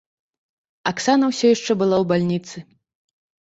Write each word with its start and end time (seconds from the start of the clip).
Аксана 0.91 1.29
ўсё 1.33 1.45
яшчэ 1.55 1.71
была 1.83 1.95
ў 2.01 2.05
бальніцы. 2.15 2.57